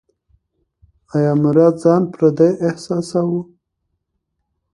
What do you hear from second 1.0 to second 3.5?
ایا مراد ځان پردی احساساوه؟